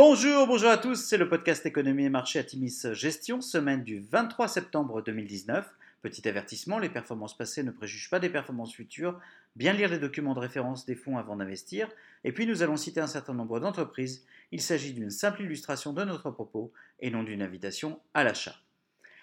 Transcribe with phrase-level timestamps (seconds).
[0.00, 3.98] Bonjour, bonjour à tous, c'est le podcast Économie et Marché à Timis Gestion, semaine du
[3.98, 5.68] 23 septembre 2019.
[6.02, 9.18] Petit avertissement, les performances passées ne préjugent pas des performances futures.
[9.56, 11.88] Bien lire les documents de référence des fonds avant d'investir.
[12.22, 14.24] Et puis nous allons citer un certain nombre d'entreprises.
[14.52, 18.54] Il s'agit d'une simple illustration de notre propos et non d'une invitation à l'achat.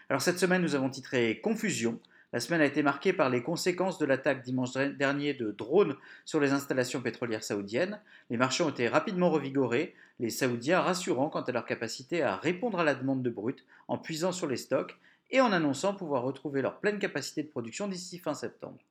[0.09, 2.01] Alors cette semaine, nous avons titré Confusion.
[2.35, 5.95] La semaine a été marquée par les conséquences de l'attaque dimanche dernier de drones
[6.25, 8.01] sur les installations pétrolières saoudiennes.
[8.29, 12.77] Les marchés ont été rapidement revigorés, les Saoudiens rassurant quant à leur capacité à répondre
[12.77, 14.99] à la demande de brut en puisant sur les stocks
[15.31, 18.81] et en annonçant pouvoir retrouver leur pleine capacité de production d'ici fin septembre.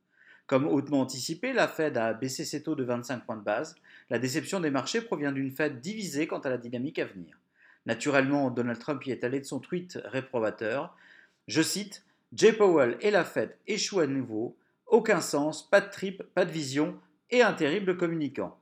[0.46, 3.74] Comme hautement anticipé, la Fed a baissé ses taux de 25 points de base.
[4.08, 7.38] La déception des marchés provient d'une Fed divisée quant à la dynamique à venir.
[7.84, 10.96] Naturellement, Donald Trump y est allé de son tweet réprobateur.
[11.46, 12.04] Je cite
[12.36, 14.56] Jay Powell et la Fed échouent à nouveau.
[14.88, 16.98] Aucun sens, pas de trip, pas de vision
[17.30, 18.58] et un terrible communicant.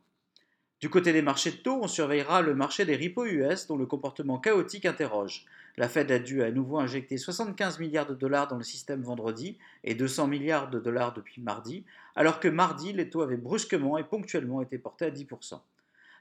[0.80, 3.86] Du côté des marchés de taux, on surveillera le marché des repos US dont le
[3.86, 5.46] comportement chaotique interroge.
[5.78, 9.56] La Fed a dû à nouveau injecter 75 milliards de dollars dans le système vendredi
[9.84, 14.04] et 200 milliards de dollars depuis mardi, alors que mardi, les taux avaient brusquement et
[14.04, 15.60] ponctuellement été portés à 10%.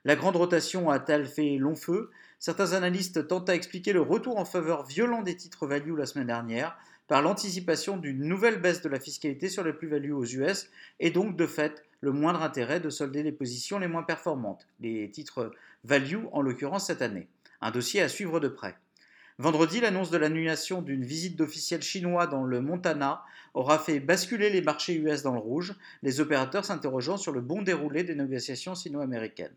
[0.05, 2.11] La grande rotation a-t-elle fait long feu?
[2.39, 6.27] Certains analystes tentent à expliquer le retour en faveur violent des titres value la semaine
[6.27, 6.77] dernière,
[7.11, 10.69] par l'anticipation d'une nouvelle baisse de la fiscalité sur les plus-values aux US
[11.01, 15.11] et donc de fait le moindre intérêt de solder les positions les moins performantes, les
[15.11, 15.51] titres
[15.83, 17.27] value en l'occurrence cette année.
[17.59, 18.77] Un dossier à suivre de près.
[19.39, 24.61] Vendredi, l'annonce de l'annulation d'une visite d'officiels chinois dans le Montana aura fait basculer les
[24.61, 29.51] marchés US dans le rouge, les opérateurs s'interrogeant sur le bon déroulé des négociations sino-américaines.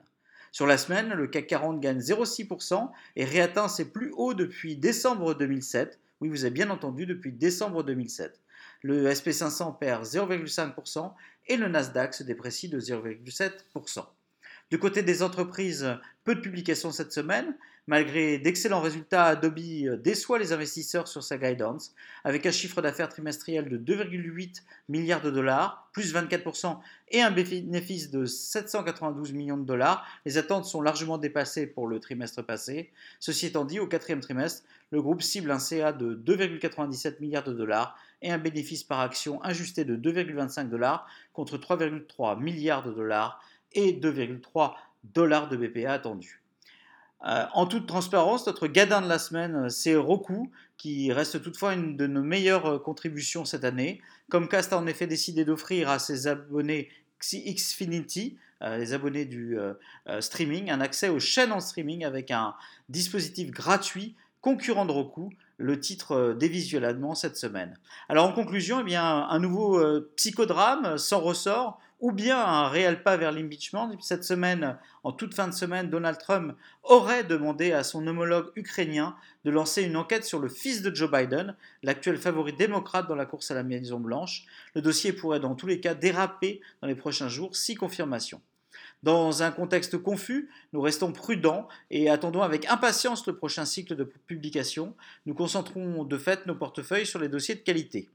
[0.50, 5.34] Sur la semaine, le CAC 40 gagne 0,6% et réatteint ses plus hauts depuis décembre
[5.34, 8.40] 2007, oui, vous avez bien entendu, depuis décembre 2007.
[8.82, 11.12] Le SP500 perd 0,5%
[11.46, 14.06] et le Nasdaq se déprécie de 0,7%.
[14.75, 15.86] Du côté des entreprises,
[16.25, 17.55] peu de publications cette semaine.
[17.86, 21.94] Malgré d'excellents résultats, Adobe déçoit les investisseurs sur sa guidance,
[22.25, 26.80] avec un chiffre d'affaires trimestriel de 2,8 milliards de dollars, plus 24%,
[27.11, 30.05] et un bénéfice de 792 millions de dollars.
[30.27, 32.90] Les attentes sont largement dépassées pour le trimestre passé.
[33.20, 37.52] Ceci étant dit, au quatrième trimestre, le groupe cible un CA de 2,97 milliards de
[37.52, 43.40] dollars et un bénéfice par action ajusté de 2,25 dollars contre 3,3 milliards de dollars
[43.74, 44.74] et 2,3
[45.12, 46.45] dollars de BPA attendus.
[47.27, 51.73] Euh, en toute transparence, notre gadin de la semaine, euh, c'est Roku, qui reste toutefois
[51.73, 54.02] une de nos meilleures euh, contributions cette année.
[54.30, 56.90] Comcast a en effet décidé d'offrir à ses abonnés
[57.20, 59.57] Xfinity, les abonnés du
[60.20, 62.55] streaming, un accès aux chaînes en streaming avec un
[62.90, 67.79] dispositif gratuit concurrent de Roku, le titre dévisuellement cette semaine.
[68.11, 69.83] Alors en conclusion, eh un nouveau
[70.17, 73.90] psychodrame sans ressort ou bien un réel pas vers l'impeachment.
[74.02, 79.16] Cette semaine, en toute fin de semaine, Donald Trump aurait demandé à son homologue ukrainien
[79.46, 83.24] de lancer une enquête sur le fils de Joe Biden, l'actuel favori démocrate dans la
[83.24, 84.44] course à la Maison Blanche.
[84.74, 88.42] Le dossier pourrait dans tous les cas déraper dans les prochains jours, si confirmation.
[89.02, 94.04] Dans un contexte confus, nous restons prudents et attendons avec impatience le prochain cycle de
[94.04, 94.94] publication.
[95.24, 98.10] Nous concentrons de fait nos portefeuilles sur les dossiers de qualité.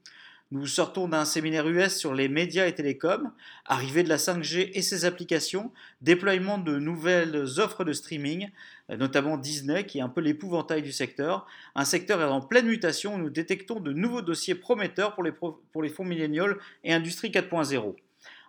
[0.52, 3.32] Nous sortons d'un séminaire US sur les médias et télécoms,
[3.66, 5.72] arrivée de la 5G et ses applications,
[6.02, 8.50] déploiement de nouvelles offres de streaming,
[8.90, 11.46] notamment Disney qui est un peu l'épouvantail du secteur.
[11.76, 15.32] Un secteur est en pleine mutation où nous détectons de nouveaux dossiers prometteurs pour les,
[15.32, 17.96] pour les fonds milléniaux et Industrie 4.0.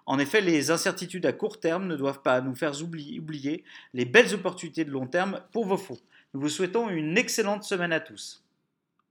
[0.06, 3.62] En effet, les incertitudes à court terme ne doivent pas nous faire oublier
[3.92, 6.00] les belles opportunités de long terme pour vos fonds.
[6.32, 8.42] Nous vous souhaitons une excellente semaine à tous.